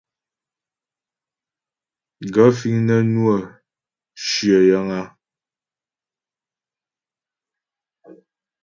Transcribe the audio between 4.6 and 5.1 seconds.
yəŋ a?